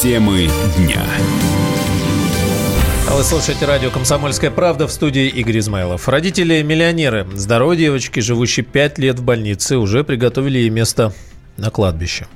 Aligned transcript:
Темы 0.00 0.48
дня. 0.76 1.04
А 3.08 3.16
вы 3.16 3.24
слушаете 3.24 3.66
радио 3.66 3.90
«Комсомольская 3.90 4.52
правда» 4.52 4.86
в 4.86 4.92
студии 4.92 5.26
Игорь 5.26 5.58
Измайлов. 5.58 6.08
Родители-миллионеры 6.08 7.26
здоровой 7.34 7.76
девочки, 7.76 8.20
живущей 8.20 8.62
пять 8.62 8.98
лет 8.98 9.18
в 9.18 9.24
больнице, 9.24 9.76
уже 9.76 10.04
приготовили 10.04 10.58
ей 10.58 10.70
место 10.70 11.12
на 11.56 11.70
кладбище. 11.70 12.28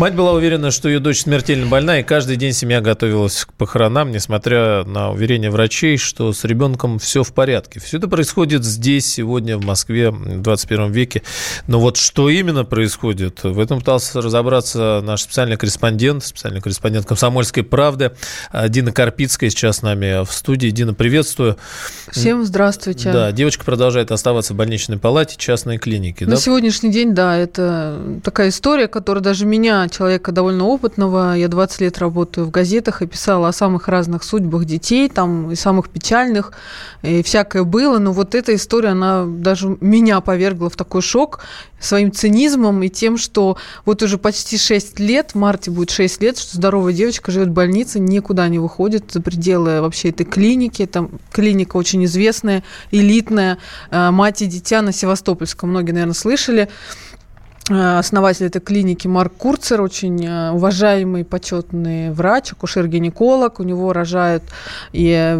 Мать 0.00 0.14
была 0.14 0.32
уверена, 0.32 0.70
что 0.70 0.88
ее 0.88 0.98
дочь 0.98 1.20
смертельно 1.20 1.66
больна, 1.66 2.00
и 2.00 2.02
каждый 2.02 2.36
день 2.36 2.54
семья 2.54 2.80
готовилась 2.80 3.44
к 3.44 3.52
похоронам, 3.52 4.12
несмотря 4.12 4.82
на 4.84 5.10
уверение 5.10 5.50
врачей, 5.50 5.98
что 5.98 6.32
с 6.32 6.42
ребенком 6.44 6.98
все 6.98 7.22
в 7.22 7.34
порядке. 7.34 7.80
Все 7.80 7.98
это 7.98 8.08
происходит 8.08 8.64
здесь, 8.64 9.04
сегодня, 9.04 9.58
в 9.58 9.64
Москве, 9.66 10.10
в 10.10 10.40
21 10.40 10.90
веке. 10.90 11.22
Но 11.66 11.80
вот 11.80 11.98
что 11.98 12.30
именно 12.30 12.64
происходит, 12.64 13.44
в 13.44 13.60
этом 13.60 13.80
пытался 13.80 14.22
разобраться 14.22 15.02
наш 15.04 15.20
специальный 15.20 15.58
корреспондент, 15.58 16.24
специальный 16.24 16.62
корреспондент 16.62 17.04
«Комсомольской 17.04 17.62
правды» 17.62 18.12
Дина 18.68 18.92
Карпицкая 18.92 19.50
сейчас 19.50 19.80
с 19.80 19.82
нами 19.82 20.24
в 20.24 20.32
студии. 20.32 20.70
Дина, 20.70 20.94
приветствую. 20.94 21.58
Всем 22.10 22.46
здравствуйте. 22.46 23.12
Да, 23.12 23.32
девочка 23.32 23.66
продолжает 23.66 24.12
оставаться 24.12 24.54
в 24.54 24.56
больничной 24.56 24.96
палате 24.96 25.36
частной 25.36 25.76
клиники. 25.76 26.24
На 26.24 26.30
да? 26.30 26.36
сегодняшний 26.38 26.90
день, 26.90 27.12
да, 27.12 27.36
это 27.36 28.00
такая 28.24 28.48
история, 28.48 28.88
которая 28.88 29.22
даже 29.22 29.44
меня 29.44 29.89
человека 29.90 30.32
довольно 30.32 30.64
опытного. 30.66 31.34
Я 31.36 31.48
20 31.48 31.80
лет 31.80 31.98
работаю 31.98 32.46
в 32.46 32.50
газетах 32.50 33.02
и 33.02 33.06
писала 33.06 33.48
о 33.48 33.52
самых 33.52 33.88
разных 33.88 34.24
судьбах 34.24 34.64
детей, 34.64 35.08
там 35.08 35.50
и 35.50 35.54
самых 35.54 35.88
печальных, 35.90 36.52
и 37.02 37.22
всякое 37.22 37.64
было. 37.64 37.98
Но 37.98 38.12
вот 38.12 38.34
эта 38.34 38.54
история, 38.54 38.90
она 38.90 39.24
даже 39.26 39.76
меня 39.80 40.20
повергла 40.20 40.70
в 40.70 40.76
такой 40.76 41.02
шок 41.02 41.40
своим 41.80 42.12
цинизмом 42.12 42.82
и 42.82 42.88
тем, 42.88 43.16
что 43.16 43.56
вот 43.84 44.02
уже 44.02 44.18
почти 44.18 44.58
6 44.58 45.00
лет, 45.00 45.32
в 45.32 45.34
марте 45.36 45.70
будет 45.70 45.90
6 45.90 46.22
лет, 46.22 46.38
что 46.38 46.56
здоровая 46.56 46.92
девочка 46.92 47.32
живет 47.32 47.48
в 47.48 47.52
больнице, 47.52 47.98
никуда 47.98 48.48
не 48.48 48.58
выходит 48.58 49.10
за 49.10 49.20
пределы 49.20 49.80
вообще 49.80 50.10
этой 50.10 50.24
клиники. 50.24 50.86
Там 50.86 51.10
клиника 51.32 51.76
очень 51.76 52.04
известная, 52.04 52.62
элитная, 52.90 53.58
э, 53.90 54.10
мать 54.10 54.42
и 54.42 54.46
дитя 54.46 54.82
на 54.82 54.92
Севастопольском. 54.92 55.70
Многие, 55.70 55.92
наверное, 55.92 56.14
слышали. 56.14 56.68
Э, 57.70 57.98
основатель 57.98 58.46
этой 58.46 58.60
клиники 58.60 59.06
Марк 59.06 59.34
Курцер, 59.36 59.80
очень 59.80 60.26
э, 60.26 60.50
уважаемый, 60.50 61.24
почетный 61.24 62.10
врач, 62.10 62.52
акушер-гинеколог. 62.52 63.60
У 63.60 63.62
него 63.62 63.92
рожают 63.92 64.42
и 64.92 65.38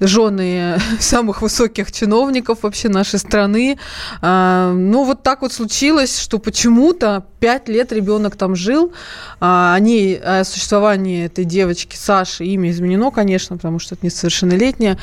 жены 0.00 0.78
самых 1.00 1.40
высоких 1.40 1.92
чиновников 1.92 2.62
вообще 2.62 2.88
нашей 2.90 3.18
страны. 3.18 3.78
А, 4.20 4.72
ну, 4.72 5.04
вот 5.04 5.22
так 5.22 5.40
вот 5.40 5.52
случилось, 5.52 6.18
что 6.18 6.38
почему-то 6.38 7.24
пять 7.40 7.68
лет 7.68 7.90
ребенок 7.92 8.36
там 8.36 8.54
жил. 8.54 8.92
А, 9.40 9.74
о 9.74 9.80
ней, 9.80 10.18
о 10.18 10.44
существовании 10.44 11.24
этой 11.24 11.44
девочки 11.44 11.96
Саши 11.96 12.44
имя 12.44 12.70
изменено, 12.70 13.10
конечно, 13.10 13.56
потому 13.56 13.78
что 13.78 13.94
это 13.94 14.04
несовершеннолетняя. 14.04 14.98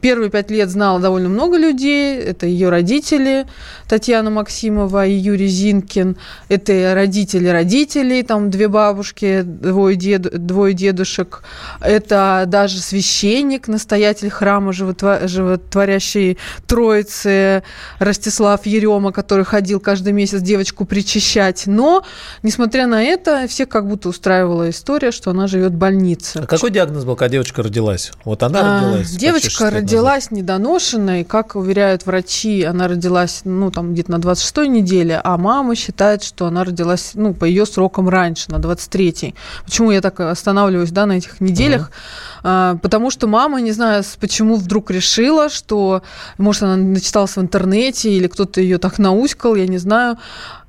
Первые 0.00 0.30
пять 0.30 0.50
лет 0.50 0.70
знала 0.70 1.00
довольно 1.00 1.28
много 1.28 1.58
людей. 1.58 2.18
Это 2.18 2.46
ее 2.46 2.70
родители 2.70 3.46
Татьяна 3.88 4.30
Максимова, 4.30 5.01
и 5.06 5.12
Юрий 5.12 5.48
Зинкин. 5.48 6.16
Это 6.48 6.94
родители 6.94 7.48
родителей, 7.48 8.22
там 8.22 8.50
две 8.50 8.68
бабушки, 8.68 9.42
двое, 9.42 9.96
дед, 9.96 10.46
двое 10.46 10.74
дедушек. 10.74 11.42
Это 11.80 12.44
даже 12.46 12.78
священник, 12.78 13.68
настоятель 13.68 14.30
храма 14.30 14.72
животворящей 14.72 16.38
Троицы 16.66 17.62
Ростислав 17.98 18.66
Ерема, 18.66 19.12
который 19.12 19.44
ходил 19.44 19.80
каждый 19.80 20.12
месяц 20.12 20.40
девочку 20.40 20.84
причащать. 20.84 21.64
Но, 21.66 22.04
несмотря 22.42 22.86
на 22.86 23.02
это, 23.02 23.46
всех 23.48 23.68
как 23.68 23.88
будто 23.88 24.08
устраивала 24.08 24.70
история, 24.70 25.10
что 25.10 25.30
она 25.30 25.46
живет 25.46 25.72
в 25.72 25.76
больнице. 25.76 26.38
А 26.38 26.46
какой 26.46 26.70
диагноз 26.70 27.04
был, 27.04 27.16
когда 27.16 27.32
девочка 27.32 27.62
родилась? 27.62 28.12
Вот 28.24 28.42
она 28.42 28.60
а, 28.60 28.80
родилась. 28.80 29.10
Девочка 29.10 29.70
родилась 29.70 30.30
недоношенной, 30.30 31.24
как 31.24 31.56
уверяют 31.56 32.06
врачи, 32.06 32.62
она 32.62 32.88
родилась, 32.88 33.42
ну, 33.44 33.70
там, 33.70 33.92
где-то 33.92 34.12
на 34.12 34.16
26-й 34.16 34.68
неделе 34.68 34.81
неделе, 34.82 35.20
а 35.22 35.36
мама 35.36 35.74
считает, 35.74 36.22
что 36.22 36.46
она 36.46 36.64
родилась, 36.64 37.12
ну, 37.14 37.34
по 37.34 37.44
ее 37.44 37.66
срокам 37.66 38.08
раньше, 38.08 38.50
на 38.50 38.56
23-й. 38.56 39.34
Почему 39.64 39.90
я 39.90 40.00
так 40.00 40.20
останавливаюсь, 40.20 40.90
да, 40.90 41.06
на 41.06 41.12
этих 41.12 41.40
неделях? 41.40 41.90
Uh-huh 41.90 42.32
а, 42.44 42.76
потому 42.82 43.10
что 43.10 43.26
мама, 43.26 43.60
не 43.60 43.72
знаю, 43.72 44.02
почему 44.20 44.56
вдруг 44.56 44.90
решила, 44.90 45.48
что, 45.48 46.02
может, 46.38 46.62
она 46.64 46.76
начиталась 46.76 47.36
в 47.36 47.40
интернете, 47.40 48.12
или 48.12 48.26
кто-то 48.26 48.60
ее 48.60 48.78
так 48.78 48.98
науськал, 48.98 49.54
я 49.54 49.66
не 49.66 49.78
знаю. 49.78 50.18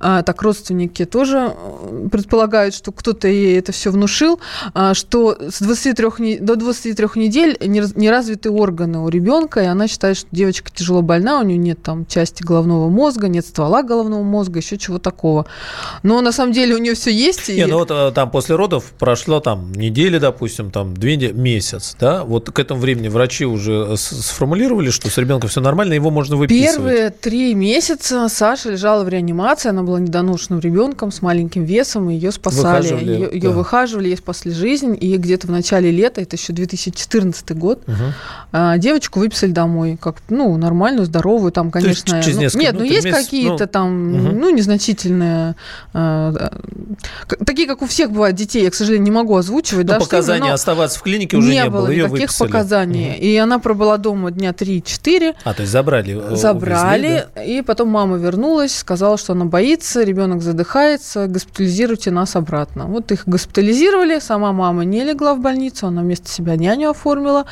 А, 0.03 0.21
так 0.23 0.41
родственники 0.41 1.05
тоже 1.05 1.53
э, 1.55 2.07
предполагают, 2.11 2.75
что 2.75 2.91
кто-то 2.91 3.27
ей 3.27 3.57
это 3.57 3.71
все 3.71 3.91
внушил, 3.91 4.39
а, 4.73 4.93
что 4.93 5.37
с 5.49 5.59
23, 5.61 6.39
до 6.39 6.55
23 6.55 7.07
недель 7.15 7.57
не 7.61 8.09
развиты 8.09 8.49
органы 8.51 8.99
у 8.99 9.09
ребенка, 9.09 9.61
и 9.61 9.65
она 9.65 9.87
считает, 9.87 10.17
что 10.17 10.27
девочка 10.31 10.71
тяжело 10.73 11.01
больна, 11.01 11.39
у 11.39 11.43
нее 11.43 11.57
нет 11.57 11.81
там 11.81 12.05
части 12.05 12.43
головного 12.43 12.89
мозга, 12.89 13.27
нет 13.27 13.45
ствола 13.45 13.83
головного 13.83 14.23
мозга, 14.23 14.59
еще 14.59 14.77
чего 14.77 14.99
такого. 14.99 15.45
Но 16.03 16.21
на 16.21 16.31
самом 16.31 16.53
деле 16.53 16.75
у 16.75 16.77
нее 16.77 16.95
все 16.95 17.11
есть. 17.11 17.49
Не, 17.49 17.55
и... 17.55 17.65
ну 17.65 17.79
вот 17.79 17.91
э, 17.91 18.11
там 18.13 18.29
после 18.29 18.55
родов 18.55 18.85
прошло 18.99 19.39
там 19.39 19.71
недели, 19.71 20.17
допустим, 20.17 20.71
там 20.71 20.95
две 20.95 21.17
месяца 21.17 21.63
месяц, 21.63 21.95
да? 21.99 22.23
Вот 22.23 22.49
к 22.49 22.59
этому 22.59 22.79
времени 22.79 23.07
врачи 23.07 23.45
уже 23.45 23.95
сформулировали, 23.97 24.89
что 24.89 25.09
с 25.09 25.17
ребенком 25.17 25.49
все 25.49 25.61
нормально, 25.61 25.93
его 25.93 26.09
можно 26.09 26.35
выписывать. 26.35 26.75
Первые 26.75 27.09
три 27.09 27.53
месяца 27.53 28.27
Саша 28.29 28.71
лежала 28.71 29.03
в 29.03 29.09
реанимации, 29.09 29.69
она 29.69 29.83
была 29.83 29.92
недоношенным 29.97 30.59
ребенком 30.59 31.11
с 31.11 31.21
маленьким 31.21 31.63
весом, 31.63 32.09
и 32.09 32.15
ее 32.15 32.31
спасали. 32.31 32.83
Выхаживали, 32.83 33.29
ее, 33.33 33.41
да. 33.41 33.49
выхаживали, 33.49 34.07
ей 34.09 34.17
спасли 34.17 34.51
жизнь, 34.51 34.97
и 34.99 35.17
где-то 35.17 35.47
в 35.47 35.51
начале 35.51 35.91
лета, 35.91 36.21
это 36.21 36.35
еще 36.35 36.53
2014 36.53 37.57
год, 37.57 37.83
угу. 37.87 38.77
девочку 38.77 39.19
выписали 39.19 39.51
домой, 39.51 39.97
как, 39.99 40.17
ну, 40.29 40.55
нормальную, 40.57 41.05
здоровую, 41.05 41.51
там, 41.51 41.71
конечно... 41.71 42.21
через 42.21 42.53
ну, 42.53 42.59
нет, 42.59 42.75
ну, 42.77 42.83
есть 42.83 43.09
какие-то 43.09 43.63
ну, 43.63 43.67
там, 43.67 44.13
угу. 44.13 44.35
ну, 44.35 44.49
незначительные, 44.49 45.55
э, 45.93 46.49
такие, 47.45 47.67
как 47.67 47.81
у 47.81 47.87
всех 47.87 48.11
бывают 48.11 48.35
детей, 48.35 48.63
я, 48.63 48.71
к 48.71 48.75
сожалению, 48.75 49.05
не 49.05 49.11
могу 49.11 49.35
озвучивать. 49.35 49.87
Но 49.87 49.93
да, 49.93 49.99
показания 49.99 50.49
но... 50.49 50.53
оставаться 50.53 50.99
в 50.99 51.03
клинике 51.03 51.37
уже 51.37 51.49
не, 51.49 51.55
не 51.55 51.69
было. 51.69 51.87
Ее 51.87 52.05
никаких 52.05 52.21
выписали. 52.21 52.47
показаний. 52.47 53.11
Угу. 53.11 53.21
И 53.21 53.35
она 53.37 53.59
пробыла 53.59 53.97
дома 53.97 54.31
дня 54.31 54.51
3-4. 54.51 55.35
А, 55.43 55.53
то 55.53 55.61
есть 55.61 55.71
забрали? 55.71 56.19
Э, 56.31 56.35
забрали. 56.35 57.07
Увезли, 57.07 57.25
да? 57.35 57.43
И 57.43 57.61
потом 57.61 57.89
мама 57.89 58.17
вернулась, 58.17 58.75
сказала, 58.75 59.17
что 59.17 59.33
она 59.33 59.45
боится, 59.45 59.82
ребенок 59.95 60.41
задыхается, 60.41 61.27
госпитализируйте 61.27 62.11
нас 62.11 62.35
обратно. 62.35 62.85
Вот 62.85 63.11
их 63.11 63.23
госпитализировали, 63.27 64.19
сама 64.19 64.51
мама 64.51 64.85
не 64.85 65.03
легла 65.03 65.35
в 65.35 65.39
больницу, 65.39 65.87
она 65.87 66.01
вместо 66.01 66.29
себя 66.29 66.55
няню 66.55 66.89
оформила. 66.89 67.45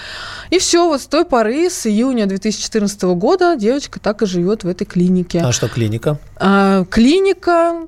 И 0.49 0.59
все, 0.59 0.87
вот 0.87 1.01
с 1.01 1.05
той 1.05 1.25
поры, 1.25 1.69
с 1.69 1.85
июня 1.87 2.25
2014 2.25 3.01
года 3.03 3.55
девочка 3.55 3.99
так 3.99 4.21
и 4.21 4.25
живет 4.25 4.63
в 4.63 4.67
этой 4.67 4.85
клинике. 4.85 5.41
А 5.43 5.51
что 5.51 5.67
клиника? 5.67 6.17
А, 6.37 6.85
клиника 6.85 7.87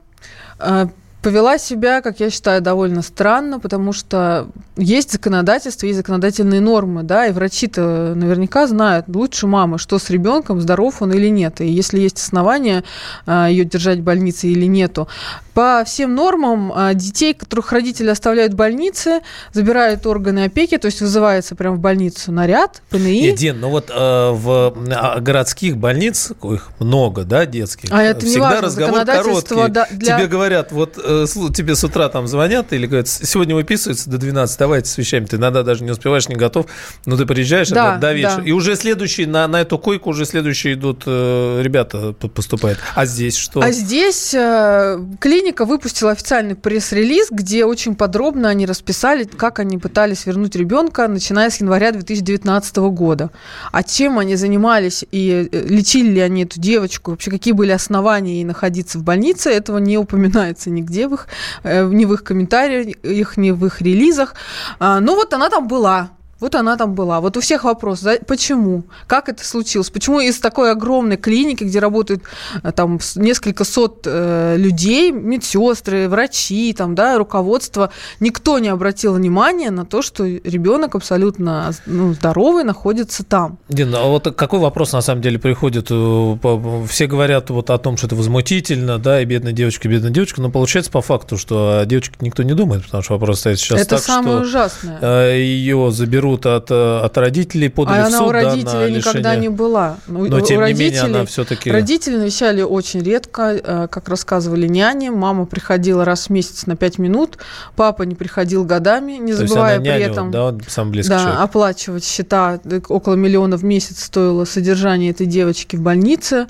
а, 0.59 0.89
повела 1.23 1.57
себя, 1.57 2.01
как 2.01 2.19
я 2.19 2.29
считаю, 2.29 2.61
довольно 2.61 3.01
странно, 3.01 3.59
потому 3.59 3.93
что 3.93 4.47
есть 4.75 5.13
законодательство, 5.13 5.85
есть 5.85 5.97
законодательные 5.97 6.59
нормы, 6.59 7.03
да, 7.03 7.27
и 7.27 7.31
врачи-то 7.31 8.13
наверняка 8.13 8.67
знают 8.67 9.05
лучше 9.07 9.47
мамы, 9.47 9.79
что 9.79 9.97
с 9.99 10.09
ребенком, 10.09 10.59
здоров 10.59 11.01
он 11.01 11.13
или 11.13 11.29
нет, 11.29 11.61
и 11.61 11.67
если 11.67 11.99
есть 11.99 12.19
основания 12.19 12.83
а, 13.25 13.47
ее 13.49 13.63
держать 13.63 13.99
в 13.99 14.03
больнице 14.03 14.47
или 14.47 14.65
нету. 14.65 15.07
По 15.53 15.83
всем 15.85 16.13
нормам 16.15 16.73
а, 16.75 16.93
детей, 16.93 17.33
которых 17.33 17.71
родители 17.71 18.09
оставляют 18.09 18.53
в 18.53 18.55
больнице, 18.57 19.21
забирают 19.53 20.05
органы 20.05 20.45
опеки, 20.45 20.77
то 20.77 20.87
есть 20.87 20.99
вызывается 20.99 21.55
прямо 21.55 21.77
в 21.77 21.79
больницу 21.79 22.31
наряд, 22.31 22.81
ПНИ. 22.89 23.27
Един, 23.27 23.61
ну 23.61 23.69
вот 23.69 23.89
э, 23.89 23.93
в 23.93 24.75
а, 24.91 25.19
городских 25.19 25.77
больниц, 25.77 26.31
их 26.43 26.69
много, 26.79 27.23
да, 27.23 27.45
детских, 27.45 27.89
а 27.91 28.01
это 28.01 28.25
всегда 28.25 28.49
важно, 28.49 28.67
разговор 28.67 29.05
короткий. 29.05 29.69
Да, 29.69 29.87
для... 29.91 30.17
Тебе 30.17 30.27
говорят, 30.27 30.71
вот 30.71 30.97
э, 31.01 31.12
тебе 31.53 31.75
с 31.75 31.83
утра 31.83 32.09
там 32.09 32.27
звонят 32.27 32.73
или 32.73 32.85
говорят, 32.85 33.07
сегодня 33.07 33.55
выписывается 33.55 34.09
до 34.09 34.17
12, 34.17 34.59
давайте 34.59 34.89
с 34.89 34.97
вещами, 34.97 35.25
ты 35.25 35.37
иногда 35.37 35.63
даже 35.63 35.83
не 35.83 35.91
успеваешь, 35.91 36.27
не 36.29 36.35
готов, 36.35 36.67
но 37.05 37.17
ты 37.17 37.25
приезжаешь 37.25 37.69
да, 37.69 37.97
до 37.97 38.13
вечера, 38.13 38.37
да. 38.37 38.43
и 38.43 38.51
уже 38.51 38.75
следующий, 38.75 39.25
на, 39.25 39.47
на 39.47 39.61
эту 39.61 39.77
койку 39.77 40.11
уже 40.11 40.25
следующие 40.25 40.73
идут 40.73 41.03
э, 41.05 41.61
ребята 41.61 42.13
поступают. 42.13 42.79
А 42.95 43.05
здесь 43.05 43.35
что? 43.35 43.61
А 43.61 43.71
здесь 43.71 44.33
э, 44.33 44.99
клиника 45.19 45.65
выпустила 45.65 46.11
официальный 46.11 46.55
пресс-релиз, 46.55 47.27
где 47.31 47.65
очень 47.65 47.95
подробно 47.95 48.49
они 48.49 48.65
расписали, 48.65 49.23
как 49.23 49.59
они 49.59 49.77
пытались 49.77 50.25
вернуть 50.25 50.55
ребенка, 50.55 51.07
начиная 51.07 51.49
с 51.49 51.59
января 51.59 51.91
2019 51.91 52.77
года. 52.77 53.31
А 53.71 53.83
чем 53.83 54.19
они 54.19 54.35
занимались 54.35 55.05
и 55.11 55.49
э, 55.51 55.67
лечили 55.67 56.09
ли 56.09 56.19
они 56.19 56.43
эту 56.43 56.59
девочку, 56.59 57.11
вообще 57.11 57.31
какие 57.31 57.53
были 57.53 57.71
основания 57.71 58.35
ей 58.35 58.43
находиться 58.43 58.97
в 58.97 59.03
больнице, 59.03 59.49
этого 59.49 59.77
не 59.77 59.97
упоминается 59.97 60.69
нигде 60.69 61.02
в 61.07 61.13
их, 61.13 61.27
ни 61.63 62.05
в 62.05 62.13
их 62.13 62.23
комментариях, 62.23 63.37
ни 63.37 63.51
в 63.51 63.65
их 63.65 63.81
релизах. 63.81 64.35
А, 64.79 64.99
ну 64.99 65.15
вот 65.15 65.33
она 65.33 65.49
там 65.49 65.67
была 65.67 66.11
Вот 66.43 66.55
она 66.55 66.75
там 66.75 66.93
была. 66.93 67.21
Вот 67.21 67.37
у 67.37 67.39
всех 67.39 67.63
вопрос, 67.63 68.01
да, 68.01 68.17
почему? 68.27 68.83
Как 69.07 69.29
это 69.29 69.45
случилось? 69.45 69.89
Почему 69.89 70.19
из 70.19 70.39
такой 70.39 70.71
огромной 70.71 71.15
клиники, 71.15 71.63
где 71.63 71.79
работают 71.79 72.21
э, 72.63 72.73
там 72.73 72.99
несколько 73.15 73.63
сот 73.63 74.01
э, 74.05 74.57
людей, 74.57 75.13
медсестры, 75.13 76.09
врачи, 76.09 76.73
там, 76.73 76.95
да, 76.95 77.17
руководство, 77.17 77.91
никто 78.19 78.59
не 78.59 78.67
обратил 78.67 79.13
внимания 79.13 79.71
на 79.71 79.85
то, 79.85 80.01
что 80.01 80.25
ребенок 80.25 80.95
абсолютно 80.95 81.71
ну, 81.85 82.13
здоровый 82.13 82.65
находится 82.65 83.23
там? 83.23 83.57
Дина, 83.69 83.99
а 84.01 84.07
вот 84.09 84.35
какой 84.35 84.59
вопрос 84.59 84.91
на 84.91 84.99
самом 84.99 85.21
деле 85.21 85.39
приходит? 85.39 85.87
Э, 85.91 86.85
все 86.89 87.07
говорят 87.07 87.51
вот 87.51 87.69
о 87.69 87.77
том, 87.77 87.95
что 87.95 88.07
это 88.07 88.17
возмутительно, 88.17 88.99
да, 88.99 89.21
и 89.21 89.25
бедная 89.25 89.53
девочка, 89.53 89.87
бедная 89.87 90.11
девочка, 90.11 90.41
но 90.41 90.51
получается 90.51 90.91
по 90.91 91.01
факту, 91.01 91.37
что 91.37 91.79
о 91.79 91.85
девочке 91.85 92.17
никто 92.19 92.43
не 92.43 92.53
думает, 92.53 92.83
потому 92.83 93.01
что 93.01 93.13
вопрос 93.13 93.39
стоит 93.39 93.59
сейчас 93.59 93.79
это 93.79 93.91
так, 93.91 94.03
самое 94.03 94.39
что 94.39 94.47
ужасное. 94.47 94.99
Э, 94.99 95.39
ее 95.39 95.89
заберут 95.89 96.32
от, 96.45 96.71
э, 96.71 96.99
от 96.99 97.17
родителей, 97.17 97.69
подали 97.69 98.01
а 98.01 98.05
в 98.05 98.11
суд, 98.11 98.15
она 98.15 98.25
у 98.27 98.31
да, 98.31 98.33
родителей 98.33 98.91
на 98.91 98.97
никогда 98.97 99.35
не 99.35 99.49
была. 99.49 99.97
Но, 100.07 100.19
но 100.25 100.41
тем 100.41 100.65
не 100.65 100.73
менее 100.73 101.01
она 101.01 101.25
все-таки... 101.25 101.71
Родители 101.71 102.17
навещали 102.17 102.61
очень 102.61 103.01
редко, 103.01 103.87
как 103.89 104.09
рассказывали 104.09 104.67
няни. 104.67 105.09
Мама 105.09 105.45
приходила 105.45 106.05
раз 106.05 106.27
в 106.27 106.29
месяц 106.29 106.65
на 106.65 106.75
5 106.75 106.99
минут, 106.99 107.37
папа 107.75 108.03
не 108.03 108.15
приходил 108.15 108.63
годами, 108.63 109.13
не 109.13 109.33
забывая 109.33 109.79
при 109.79 109.87
няню, 109.87 110.11
этом... 110.11 110.31
Да, 110.31 110.55
сам 110.67 110.91
да, 110.93 111.01
человек. 111.01 111.39
оплачивать 111.39 112.05
счета. 112.05 112.59
Около 112.89 113.15
миллиона 113.15 113.57
в 113.57 113.63
месяц 113.63 114.03
стоило 114.03 114.45
содержание 114.45 115.11
этой 115.11 115.25
девочки 115.25 115.75
в 115.75 115.81
больнице. 115.81 116.47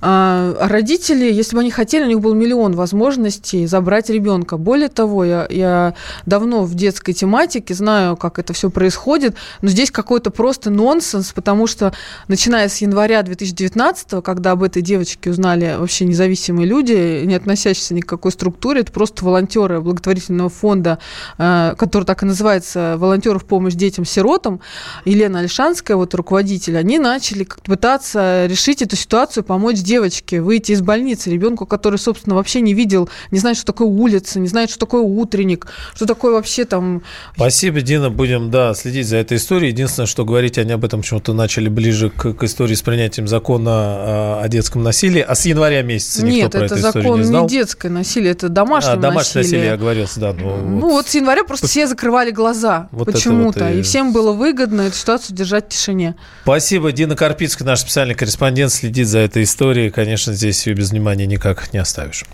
А, 0.00 0.54
а 0.60 0.68
родители, 0.68 1.32
если 1.32 1.56
бы 1.56 1.60
они 1.60 1.70
хотели, 1.70 2.04
у 2.04 2.08
них 2.08 2.20
был 2.20 2.34
миллион 2.34 2.74
возможностей 2.74 3.66
забрать 3.66 4.10
ребенка. 4.10 4.56
Более 4.56 4.88
того, 4.88 5.24
я, 5.24 5.46
я 5.50 5.94
давно 6.26 6.64
в 6.64 6.74
детской 6.74 7.12
тематике, 7.12 7.74
знаю, 7.74 8.16
как 8.16 8.38
это 8.38 8.52
все 8.52 8.70
происходит, 8.70 9.23
но 9.62 9.68
здесь 9.68 9.90
какой-то 9.90 10.30
просто 10.30 10.70
нонсенс, 10.70 11.32
потому 11.32 11.66
что 11.66 11.92
начиная 12.28 12.68
с 12.68 12.78
января 12.78 13.22
2019, 13.22 14.22
когда 14.22 14.52
об 14.52 14.62
этой 14.62 14.82
девочке 14.82 15.30
узнали 15.30 15.76
вообще 15.78 16.04
независимые 16.04 16.66
люди, 16.66 17.24
не 17.24 17.34
относящиеся 17.34 17.94
ни 17.94 18.00
к 18.00 18.06
какой 18.06 18.32
структуре, 18.32 18.80
это 18.80 18.92
просто 18.92 19.24
волонтеры 19.24 19.80
благотворительного 19.80 20.50
фонда, 20.50 20.98
а, 21.38 21.74
который 21.76 22.04
так 22.04 22.22
и 22.22 22.26
называется 22.26 22.96
«Волонтеров 22.98 23.44
помощь 23.44 23.74
детям-сиротам», 23.74 24.60
Елена 25.04 25.40
Альшанская, 25.40 25.96
вот 25.96 26.14
руководитель, 26.14 26.76
они 26.76 26.98
начали 26.98 27.46
пытаться 27.64 28.46
решить 28.46 28.82
эту 28.82 28.96
ситуацию, 28.96 29.44
помочь 29.44 29.78
девочке 29.78 30.40
выйти 30.40 30.72
из 30.72 30.80
больницы, 30.80 31.30
ребенку, 31.30 31.66
который, 31.66 31.98
собственно, 31.98 32.36
вообще 32.36 32.60
не 32.60 32.74
видел, 32.74 33.08
не 33.30 33.38
знает, 33.38 33.56
что 33.56 33.66
такое 33.66 33.88
улица, 33.88 34.40
не 34.40 34.48
знает, 34.48 34.70
что 34.70 34.78
такое 34.78 35.02
утренник, 35.02 35.66
что 35.94 36.06
такое 36.06 36.32
вообще 36.34 36.64
там... 36.64 37.02
Спасибо, 37.34 37.80
Дина, 37.80 38.10
будем, 38.10 38.50
да, 38.50 38.74
следить 38.74 39.03
за 39.06 39.18
этой 39.18 39.38
историей. 39.38 39.70
Единственное, 39.70 40.06
что 40.06 40.24
говорить 40.24 40.58
они 40.58 40.72
об 40.72 40.84
этом 40.84 41.00
почему-то 41.00 41.32
начали 41.32 41.68
ближе 41.68 42.10
к, 42.10 42.34
к 42.34 42.42
истории 42.44 42.74
с 42.74 42.82
принятием 42.82 43.28
закона 43.28 43.70
о, 43.70 44.40
о 44.42 44.48
детском 44.48 44.82
насилии, 44.82 45.24
а 45.26 45.34
с 45.34 45.44
января 45.46 45.82
месяца 45.82 46.24
никто 46.24 46.36
Нет, 46.36 46.52
про 46.52 46.64
это 46.64 46.74
эту 46.74 46.82
закон 46.82 47.00
историю 47.00 47.18
не 47.18 47.24
знал. 47.24 47.42
не 47.42 47.48
детское 47.48 47.88
насилие, 47.88 48.32
это 48.32 48.48
домашнее, 48.48 48.94
а, 48.94 48.96
домашнее 48.96 49.42
насилие. 49.42 49.42
насилие, 49.42 49.66
я 49.66 49.74
оговорился, 49.74 50.20
да. 50.20 50.32
Ну, 50.32 50.56
ну 50.56 50.90
вот 50.90 51.08
с 51.08 51.14
января 51.14 51.44
просто 51.44 51.66
все 51.66 51.86
закрывали 51.86 52.30
глаза 52.30 52.88
Вот 52.90 53.06
почему-то, 53.06 53.64
вот 53.64 53.74
и... 53.74 53.78
и 53.80 53.82
всем 53.82 54.12
было 54.12 54.32
выгодно 54.32 54.82
эту 54.82 54.96
ситуацию 54.96 55.36
держать 55.36 55.66
в 55.66 55.68
тишине. 55.68 56.16
Спасибо. 56.42 56.92
Дина 56.92 57.16
Карпицкая, 57.16 57.66
наш 57.66 57.80
специальный 57.80 58.14
корреспондент, 58.14 58.72
следит 58.72 59.06
за 59.06 59.20
этой 59.20 59.42
историей. 59.44 59.90
Конечно, 59.90 60.32
здесь 60.32 60.66
ее 60.66 60.74
без 60.74 60.90
внимания 60.90 61.26
никак 61.26 61.72
не 61.72 61.78
оставишь. 61.78 62.24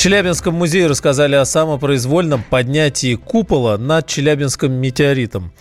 Челябинском 0.00 0.54
музее 0.54 0.86
рассказали 0.86 1.34
о 1.34 1.44
самопроизвольном 1.44 2.42
поднятии 2.42 3.16
купола 3.16 3.76
над 3.76 4.06
Челябинским 4.06 4.72
метеоритом. 4.72 5.52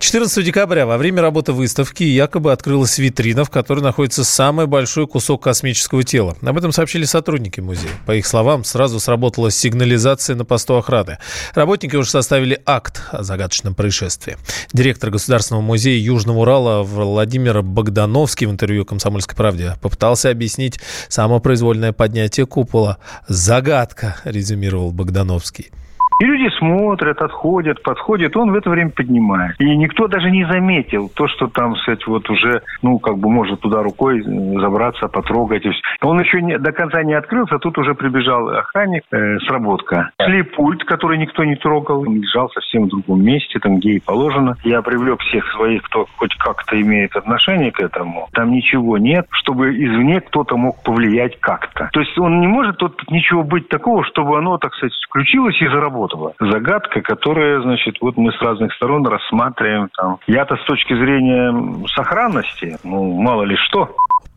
14 0.00 0.44
декабря 0.44 0.84
во 0.84 0.98
время 0.98 1.22
работы 1.22 1.54
выставки 1.54 2.02
якобы 2.02 2.52
открылась 2.52 2.98
витрина, 2.98 3.46
в 3.46 3.48
которой 3.48 3.80
находится 3.80 4.22
самый 4.22 4.66
большой 4.66 5.06
кусок 5.06 5.44
космического 5.44 6.02
тела. 6.02 6.36
Об 6.42 6.58
этом 6.58 6.72
сообщили 6.72 7.06
сотрудники 7.06 7.60
музея. 7.60 7.88
По 8.04 8.14
их 8.14 8.26
словам, 8.26 8.64
сразу 8.64 9.00
сработала 9.00 9.50
сигнализация 9.50 10.36
на 10.36 10.44
посту 10.44 10.74
охраны. 10.74 11.16
Работники 11.54 11.96
уже 11.96 12.10
составили 12.10 12.60
акт 12.66 13.00
о 13.12 13.22
загадочном 13.22 13.74
происшествии. 13.74 14.36
Директор 14.74 15.08
Государственного 15.08 15.62
музея 15.62 15.98
Южного 15.98 16.40
Урала 16.40 16.82
Владимир 16.82 17.62
Богдановский 17.62 18.46
в 18.46 18.50
интервью 18.50 18.84
«Комсомольской 18.84 19.38
правде» 19.38 19.78
попытался 19.80 20.28
объяснить 20.28 20.80
самопроизвольное 21.08 21.94
поднятие 21.94 22.44
купола. 22.44 22.98
Загадка 23.26 23.85
загадка, 23.86 24.16
резюмировал 24.24 24.92
Богдановский. 24.92 25.70
И 26.18 26.24
люди 26.24 26.48
смотрят, 26.56 27.20
отходят, 27.20 27.82
подходят, 27.82 28.36
он 28.36 28.50
в 28.50 28.54
это 28.54 28.70
время 28.70 28.90
поднимает. 28.90 29.54
И 29.58 29.76
никто 29.76 30.08
даже 30.08 30.30
не 30.30 30.44
заметил 30.46 31.10
то, 31.14 31.28
что 31.28 31.46
там, 31.48 31.74
кстати, 31.74 32.04
вот 32.06 32.28
уже, 32.30 32.62
ну, 32.80 32.98
как 32.98 33.18
бы 33.18 33.28
может 33.28 33.60
туда 33.60 33.82
рукой 33.82 34.22
забраться, 34.22 35.08
потрогать. 35.08 35.64
Он 36.00 36.20
еще 36.20 36.40
не, 36.40 36.58
до 36.58 36.72
конца 36.72 37.02
не 37.02 37.12
открылся, 37.12 37.58
тут 37.58 37.76
уже 37.78 37.94
прибежал 37.94 38.48
охранник, 38.48 39.02
э, 39.12 39.38
сработка. 39.40 40.10
Шли 40.22 40.42
пульт, 40.42 40.84
который 40.84 41.18
никто 41.18 41.44
не 41.44 41.56
трогал, 41.56 42.00
он 42.00 42.16
лежал 42.16 42.48
совсем 42.50 42.84
в 42.84 42.88
другом 42.88 43.22
месте, 43.22 43.58
там, 43.58 43.78
где 43.78 43.92
и 43.92 44.00
положено. 44.00 44.56
Я 44.64 44.80
привлек 44.80 45.20
всех 45.20 45.44
своих, 45.52 45.82
кто 45.82 46.06
хоть 46.16 46.34
как-то 46.36 46.80
имеет 46.80 47.14
отношение 47.14 47.72
к 47.72 47.80
этому. 47.80 48.28
Там 48.32 48.52
ничего 48.52 48.96
нет, 48.96 49.26
чтобы 49.32 49.70
извне 49.74 50.22
кто-то 50.22 50.56
мог 50.56 50.82
повлиять 50.82 51.38
как-то. 51.40 51.90
То 51.92 52.00
есть 52.00 52.18
он 52.18 52.40
не 52.40 52.46
может 52.46 52.78
тут 52.78 53.02
ничего 53.10 53.42
быть 53.42 53.68
такого, 53.68 54.02
чтобы 54.04 54.38
оно, 54.38 54.56
так 54.56 54.74
сказать, 54.74 54.94
включилось 55.08 55.60
и 55.60 55.68
заработало 55.68 56.05
сработала. 56.06 56.34
Загадка, 56.40 57.00
которая, 57.02 57.60
значит, 57.62 57.96
вот 58.00 58.16
мы 58.16 58.32
с 58.32 58.40
разных 58.40 58.72
сторон 58.74 59.06
рассматриваем. 59.06 59.88
Там. 59.96 60.18
Я-то 60.26 60.56
с 60.56 60.64
точки 60.66 60.94
зрения 60.94 61.86
сохранности, 61.94 62.78
ну, 62.82 63.20
мало 63.20 63.42
ли 63.42 63.56
что. 63.68 63.94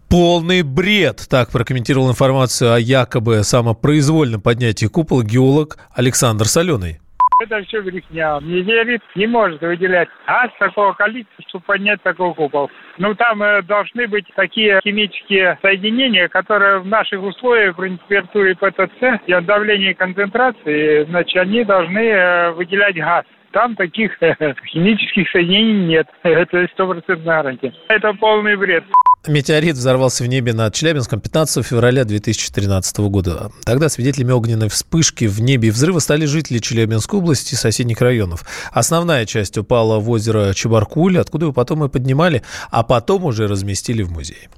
Полный 0.10 0.63
бред, 0.63 1.27
так 1.30 1.51
прокомментировал 1.51 2.10
информацию 2.10 2.74
о 2.74 2.80
якобы 2.80 3.44
самопроизвольном 3.44 4.42
поднятии 4.42 4.88
купола 4.88 5.24
геолог 5.24 5.77
Александр 5.94 6.45
Соленый. 6.45 7.00
Это 7.39 7.62
все 7.63 7.81
брехня. 7.81 8.38
Метеорит 8.41 9.01
не 9.15 9.25
может 9.25 9.62
выделять 9.62 10.09
газ 10.27 10.50
такого 10.59 10.91
количества, 10.91 11.45
чтобы 11.47 11.63
поднять 11.65 12.01
такой 12.03 12.33
купол. 12.33 12.69
Ну, 12.97 13.15
там 13.15 13.41
э, 13.41 13.62
должны 13.62 14.07
быть 14.07 14.25
такие 14.36 14.81
химические 14.83 15.57
соединения, 15.62 16.27
которые 16.27 16.80
в 16.80 16.86
наших 16.86 17.24
условиях 17.24 17.77
при 17.77 17.95
температуре 17.95 18.56
ПТЦ 18.56 19.25
и 19.25 19.31
от 19.31 19.45
давления 19.45 19.94
концентрации, 19.94 21.06
значит, 21.06 21.38
они 21.38 21.63
должны 21.63 22.00
э, 22.00 22.51
выделять 22.51 22.97
газ. 22.97 23.24
Там 23.51 23.77
таких 23.77 24.18
химических 24.65 25.30
соединений 25.30 25.85
нет. 25.85 26.07
Это 26.24 26.68
стопроцентная 26.74 27.38
гарантия. 27.38 27.74
Это 27.88 28.13
полный 28.15 28.57
бред. 28.57 28.83
Метеорит 29.27 29.75
взорвался 29.75 30.24
в 30.24 30.27
небе 30.27 30.54
над 30.54 30.74
Челябинском 30.74 31.19
15 31.19 31.66
февраля 31.66 32.06
2013 32.06 32.99
года. 32.99 33.52
Тогда 33.66 33.90
свидетелями 33.90 34.31
огненной 34.31 34.69
вспышки 34.69 35.26
в 35.26 35.42
небе 35.42 35.71
взрыва 35.71 35.99
стали 35.99 36.26
жители 36.26 36.59
Челябинской 36.59 37.19
области 37.19 37.54
и 37.54 37.57
соседних 37.57 37.99
районов. 37.99 38.45
Основная 38.71 39.26
часть 39.26 39.57
упала 39.57 39.99
в 39.99 40.09
озеро 40.09 40.54
Чебаркуль, 40.54 41.19
откуда 41.19 41.47
его 41.47 41.54
потом 41.54 41.83
и 41.83 41.90
поднимали, 41.90 42.44
а 42.71 42.83
потом 42.83 43.26
уже 43.26 43.47
разместили 43.47 44.04
в 44.04 44.11
музее. 44.11 44.49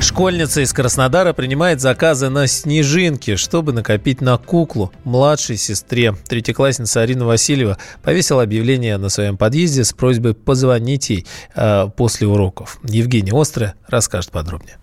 Школьница 0.00 0.62
из 0.62 0.72
Краснодара 0.72 1.34
принимает 1.34 1.80
заказы 1.80 2.30
на 2.30 2.46
снежинки, 2.46 3.36
чтобы 3.36 3.72
накопить 3.72 4.22
на 4.22 4.38
куклу 4.38 4.90
младшей 5.04 5.58
сестре. 5.58 6.14
Третьеклассница 6.26 7.02
Арина 7.02 7.26
Васильева 7.26 7.76
повесила 8.02 8.42
объявление 8.42 8.96
на 8.96 9.10
своем 9.10 9.36
подъезде 9.36 9.84
с 9.84 9.92
просьбой 9.92 10.34
позвонить 10.34 11.10
ей 11.10 11.26
э, 11.54 11.88
после 11.96 12.26
уроков. 12.26 12.78
Евгений 12.82 13.32
Острый 13.32 13.72
расскажет 13.88 14.30
подробнее. 14.30 14.78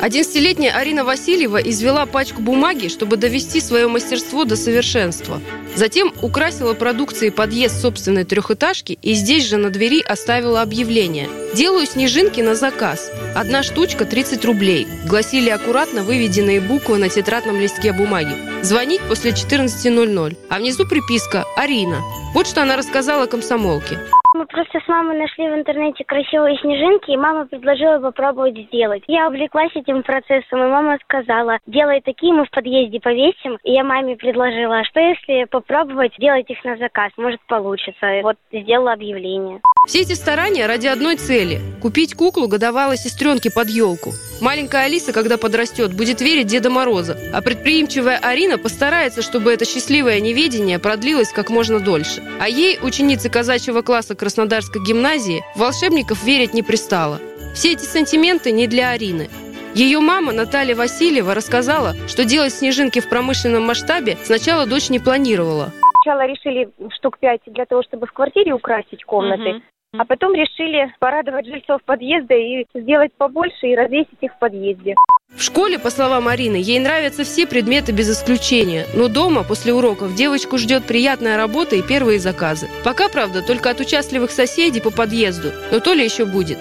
11-летняя 0.00 0.72
Арина 0.72 1.04
Васильева 1.04 1.56
извела 1.56 2.06
пачку 2.06 2.42
бумаги, 2.42 2.88
чтобы 2.88 3.16
довести 3.16 3.60
свое 3.60 3.88
мастерство 3.88 4.44
до 4.44 4.54
совершенства. 4.54 5.40
Затем 5.74 6.12
украсила 6.22 6.74
продукцией 6.74 7.32
подъезд 7.32 7.80
собственной 7.80 8.24
трехэтажки 8.24 8.98
и 9.00 9.14
здесь 9.14 9.46
же 9.46 9.56
на 9.56 9.70
двери 9.70 10.00
оставила 10.00 10.62
объявление. 10.62 11.28
«Делаю 11.54 11.86
снежинки 11.86 12.40
на 12.40 12.54
заказ. 12.54 13.10
Одна 13.34 13.62
штучка 13.62 14.04
30 14.04 14.44
рублей», 14.44 14.86
гласили 15.06 15.48
аккуратно 15.48 16.02
выведенные 16.02 16.60
буквы 16.60 16.98
на 16.98 17.08
тетрадном 17.08 17.58
листке 17.58 17.92
бумаги. 17.92 18.36
«Звонить 18.62 19.00
после 19.08 19.30
14.00». 19.30 20.36
А 20.50 20.58
внизу 20.58 20.86
приписка 20.86 21.44
«Арина». 21.56 22.02
Вот 22.34 22.46
что 22.46 22.62
она 22.62 22.76
рассказала 22.76 23.26
комсомолке. 23.26 23.98
Мы 24.36 24.44
просто 24.44 24.80
с 24.80 24.86
мамой 24.86 25.18
нашли 25.18 25.48
в 25.48 25.54
интернете 25.54 26.04
красивые 26.04 26.58
снежинки, 26.58 27.10
и 27.10 27.16
мама 27.16 27.46
предложила 27.46 27.98
попробовать 28.00 28.54
сделать. 28.66 29.02
Я 29.06 29.28
увлеклась 29.28 29.74
этим 29.74 30.02
процессом, 30.02 30.62
и 30.62 30.66
мама 30.68 30.98
сказала, 31.04 31.58
делай 31.66 32.02
такие, 32.02 32.34
мы 32.34 32.44
в 32.44 32.50
подъезде 32.50 33.00
повесим. 33.00 33.58
И 33.64 33.72
я 33.72 33.82
маме 33.82 34.14
предложила, 34.14 34.80
а 34.80 34.84
что 34.84 35.00
если 35.00 35.44
попробовать 35.44 36.12
делать 36.18 36.50
их 36.50 36.62
на 36.64 36.76
заказ, 36.76 37.12
может 37.16 37.40
получится. 37.46 38.06
И 38.18 38.22
вот 38.22 38.36
сделала 38.52 38.92
объявление. 38.92 39.62
Все 39.86 40.00
эти 40.00 40.14
старания 40.14 40.66
ради 40.66 40.88
одной 40.88 41.16
цели– 41.16 41.60
купить 41.80 42.14
куклу 42.14 42.48
годовалой 42.48 42.96
сестренке 42.96 43.52
под 43.52 43.68
елку. 43.68 44.14
Маленькая 44.40 44.86
Алиса, 44.86 45.12
когда 45.12 45.38
подрастет, 45.38 45.94
будет 45.94 46.20
верить 46.20 46.48
Деда 46.48 46.70
Мороза, 46.70 47.16
а 47.32 47.40
предприимчивая 47.40 48.18
Арина 48.18 48.58
постарается, 48.58 49.22
чтобы 49.22 49.52
это 49.52 49.64
счастливое 49.64 50.18
неведение 50.18 50.80
продлилось 50.80 51.30
как 51.32 51.50
можно 51.50 51.78
дольше. 51.78 52.20
А 52.40 52.48
ей, 52.48 52.80
ученице 52.82 53.30
казачьего 53.30 53.82
класса 53.82 54.16
Краснодарской 54.16 54.82
гимназии, 54.84 55.44
волшебников 55.54 56.24
верить 56.24 56.52
не 56.52 56.64
пристало. 56.64 57.20
Все 57.54 57.72
эти 57.72 57.84
сантименты 57.84 58.50
не 58.50 58.66
для 58.66 58.90
Арины. 58.90 59.30
Ее 59.72 60.00
мама 60.00 60.32
Наталья 60.32 60.74
Васильева 60.74 61.32
рассказала, 61.32 61.94
что 62.08 62.24
делать 62.24 62.52
снежинки 62.52 63.00
в 63.00 63.08
промышленном 63.08 63.62
масштабе 63.62 64.18
сначала 64.24 64.66
дочь 64.66 64.90
не 64.90 64.98
планировала. 64.98 65.70
Сначала 66.02 66.26
решили 66.26 66.70
штук 66.96 67.18
пять 67.18 67.40
для 67.46 67.66
того, 67.66 67.82
чтобы 67.84 68.06
в 68.06 68.12
квартире 68.12 68.52
украсить 68.52 69.04
комнаты. 69.04 69.62
А 69.98 70.04
потом 70.04 70.34
решили 70.34 70.92
порадовать 70.98 71.46
жильцов 71.46 71.82
подъезда 71.84 72.34
и 72.34 72.66
сделать 72.74 73.12
побольше 73.16 73.66
и 73.66 73.76
развесить 73.76 74.18
их 74.20 74.32
в 74.32 74.38
подъезде. 74.38 74.94
В 75.34 75.42
школе, 75.42 75.78
по 75.78 75.90
словам 75.90 76.24
Марины, 76.24 76.56
ей 76.56 76.78
нравятся 76.78 77.24
все 77.24 77.46
предметы 77.46 77.92
без 77.92 78.10
исключения. 78.10 78.86
Но 78.94 79.08
дома, 79.08 79.42
после 79.42 79.72
уроков, 79.72 80.14
девочку 80.14 80.58
ждет 80.58 80.84
приятная 80.84 81.36
работа 81.36 81.76
и 81.76 81.82
первые 81.82 82.18
заказы. 82.18 82.68
Пока, 82.84 83.08
правда, 83.08 83.42
только 83.42 83.70
от 83.70 83.80
участливых 83.80 84.30
соседей 84.30 84.80
по 84.80 84.90
подъезду. 84.90 85.52
Но 85.70 85.80
то 85.80 85.92
ли 85.92 86.04
еще 86.04 86.24
будет. 86.24 86.58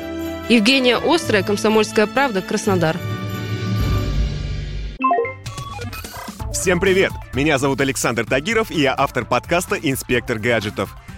Евгения 0.50 0.98
Острая, 0.98 1.44
Комсомольская 1.44 2.08
правда, 2.08 2.42
Краснодар. 2.42 2.98
Всем 6.52 6.80
привет! 6.80 7.12
Меня 7.34 7.58
зовут 7.58 7.82
Александр 7.82 8.26
Тагиров, 8.26 8.72
и 8.72 8.82
я 8.82 8.96
автор 8.98 9.26
подкаста 9.26 9.76
«Инспектор 9.76 10.40
гаджетов». 10.40 10.96